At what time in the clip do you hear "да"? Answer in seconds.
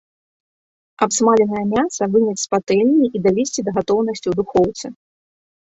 3.71-3.77